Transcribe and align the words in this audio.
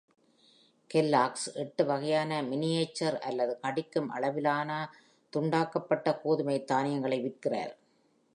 Kellogg's 0.89 1.45
எட்டு 1.53 1.85
வகையான 1.85 2.41
miniature 2.41 3.17
அல்லது 3.19 3.59
கடிக்கும் 3.59 4.09
அளவிலான, 4.09 4.89
துண்டாக்கப்பட்ட 5.33 6.19
கோதுமை 6.21 6.63
தானியங்களை 6.63 7.19
விற்கிறார். 7.21 7.73